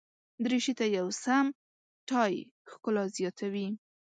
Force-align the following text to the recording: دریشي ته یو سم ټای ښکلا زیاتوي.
دریشي 0.43 0.73
ته 0.79 0.85
یو 0.97 1.07
سم 1.23 1.45
ټای 2.09 2.33
ښکلا 2.71 3.03
زیاتوي. 3.17 3.67